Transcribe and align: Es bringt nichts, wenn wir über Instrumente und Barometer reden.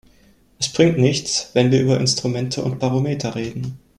Es 0.57 0.69
bringt 0.73 0.97
nichts, 0.97 1.51
wenn 1.53 1.69
wir 1.71 1.79
über 1.79 1.99
Instrumente 1.99 2.63
und 2.63 2.79
Barometer 2.79 3.35
reden. 3.35 3.77